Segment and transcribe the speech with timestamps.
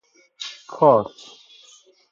[0.71, 1.03] کأس